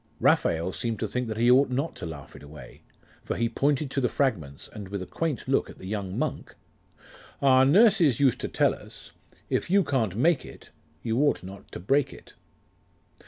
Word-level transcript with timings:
Raphael 0.19 0.73
seemed 0.73 0.99
to 1.01 1.07
think 1.07 1.27
that 1.27 1.37
he 1.37 1.51
ought 1.51 1.69
not 1.69 1.93
to 1.97 2.07
laugh 2.07 2.35
it 2.35 2.41
away; 2.41 2.81
for 3.23 3.35
he 3.35 3.47
pointed 3.47 3.91
to 3.91 4.01
the 4.01 4.09
fragments, 4.09 4.67
and 4.67 4.87
with 4.89 5.03
a 5.03 5.05
quaint 5.05 5.47
look 5.47 5.69
at 5.69 5.77
the 5.77 5.85
young 5.85 6.17
monk 6.17 6.55
'Our 7.39 7.65
nurses 7.65 8.19
used 8.19 8.39
to 8.41 8.47
tell 8.47 8.73
us, 8.73 9.11
'"If 9.47 9.69
you 9.69 9.83
can't 9.83 10.15
make 10.15 10.43
it, 10.43 10.71
You 11.03 11.19
ought 11.21 11.43
not 11.43 11.71
to 11.73 11.79
break 11.79 12.13
it." 12.13 12.33